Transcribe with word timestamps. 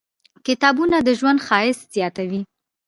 •کتابونه، 0.47 0.97
د 1.07 1.09
ژوند 1.19 1.39
ښایست 1.47 1.85
زیاتوي. 1.95 2.41